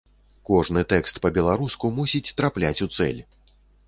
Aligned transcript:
Кожны 0.49 0.81
тэкст 0.93 1.19
па-беларуску 1.25 1.91
мусіць 1.97 2.31
трапляць 2.39 2.83
у 2.87 2.89
цэль. 2.97 3.21